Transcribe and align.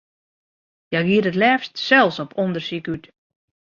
Hja 0.89 1.01
giet 1.07 1.29
it 1.31 1.39
leafst 1.41 1.75
sels 1.87 2.17
op 2.23 2.31
ûndersyk 2.43 2.85
út. 2.93 3.03